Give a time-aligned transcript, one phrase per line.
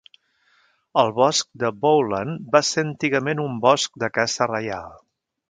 [1.01, 4.91] El bosc de Bowland va ser antigament un bosc de caça reial.